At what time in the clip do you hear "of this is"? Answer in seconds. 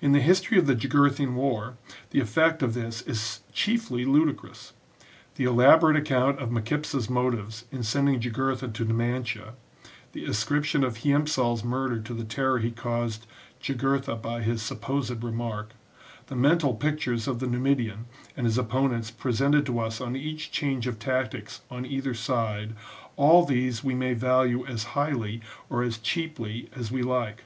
2.64-3.42